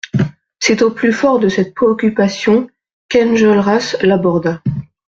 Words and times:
C'est 0.57 0.81
au 0.81 0.89
plus 0.89 1.13
fort 1.13 1.37
de 1.37 1.47
cette 1.47 1.75
préoccupation 1.75 2.67
qu'Enjolras 3.07 3.97
l'aborda. 4.01 4.59